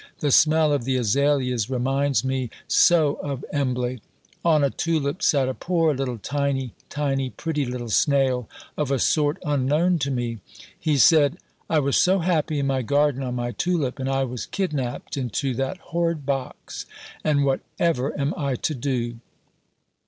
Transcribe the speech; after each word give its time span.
The 0.17 0.31
smell 0.31 0.73
of 0.73 0.83
the 0.83 0.95
Azaleas 0.97 1.69
reminds 1.69 2.23
me 2.25 2.49
so 2.67 3.19
of 3.21 3.45
Embley. 3.53 4.01
On 4.43 4.63
a 4.63 4.71
tulip 4.71 5.21
sat 5.21 5.47
a 5.47 5.53
poor 5.53 5.93
little 5.93 6.17
tiny, 6.17 6.73
tiny, 6.89 7.29
pretty 7.29 7.67
little 7.67 7.91
snail 7.91 8.49
of 8.75 8.89
a 8.89 8.97
sort 8.97 9.37
unknown 9.45 9.99
to 9.99 10.09
me. 10.09 10.39
He 10.79 10.97
said: 10.97 11.37
"I 11.69 11.77
was 11.77 11.97
so 11.97 12.17
happy 12.17 12.57
in 12.57 12.65
my 12.65 12.81
garden 12.81 13.21
on 13.21 13.35
my 13.35 13.51
tulip, 13.51 13.99
and 13.99 14.09
I 14.09 14.23
was 14.23 14.47
kidnapped 14.47 15.17
into 15.17 15.53
that 15.53 15.77
horrid 15.77 16.25
box. 16.25 16.87
And 17.23 17.45
whatever 17.45 18.19
am 18.19 18.33
I 18.35 18.55
to 18.55 18.73
do?" 18.73 19.19